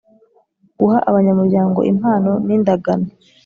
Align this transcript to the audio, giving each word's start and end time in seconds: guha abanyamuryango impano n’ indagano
guha 0.79 0.97
abanyamuryango 1.09 1.79
impano 1.91 2.31
n’ 2.47 2.49
indagano 2.57 3.07